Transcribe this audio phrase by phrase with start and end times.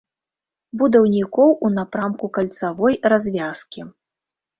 [0.81, 3.85] Будаўнікоў у напрамку кальцавой развязкі.